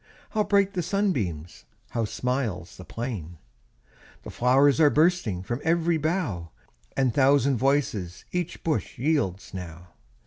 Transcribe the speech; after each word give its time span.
How 0.31 0.43
bright 0.43 0.73
the 0.73 0.81
sunbeams! 0.81 1.65
How 1.91 2.05
smiles 2.05 2.75
the 2.77 2.83
plain! 2.83 3.37
The 4.23 4.31
flow'rs 4.31 4.79
are 4.79 4.89
bursting 4.89 5.43
From 5.43 5.61
ev'ry 5.63 5.99
bough, 5.99 6.49
And 6.97 7.13
thousand 7.13 7.57
voices 7.57 8.25
Each 8.31 8.63
bush 8.63 8.97
yields 8.97 9.53
now. 9.53 9.89